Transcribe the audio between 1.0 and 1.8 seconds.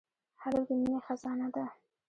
خزانه ده.